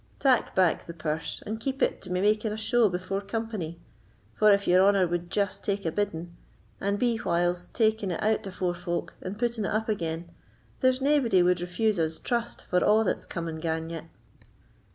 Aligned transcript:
Tak 0.17 0.55
back 0.55 0.87
the 0.87 0.95
purse, 0.95 1.43
and 1.45 1.59
keep 1.59 1.79
it 1.83 2.01
to 2.01 2.09
be 2.09 2.21
making 2.21 2.51
a 2.51 2.57
show 2.57 2.89
before 2.89 3.21
company; 3.21 3.79
for 4.33 4.51
if 4.51 4.67
your 4.67 4.83
honour 4.83 5.05
would 5.05 5.29
just 5.29 5.63
take 5.63 5.85
a 5.85 5.91
bidding, 5.91 6.35
and 6.79 6.97
be 6.97 7.17
whiles 7.17 7.67
taking 7.67 8.09
it 8.09 8.23
out 8.23 8.47
afore 8.47 8.73
folk 8.73 9.13
and 9.21 9.37
putting 9.37 9.63
it 9.63 9.69
up 9.71 9.87
again, 9.87 10.27
there's 10.79 11.01
naebody 11.01 11.43
would 11.43 11.61
refuse 11.61 11.99
us 11.99 12.17
trust, 12.17 12.63
for 12.63 12.79
a' 12.79 13.03
that's 13.03 13.27
come 13.27 13.47
and 13.47 13.61
gane 13.61 13.91
yet." 13.91 14.05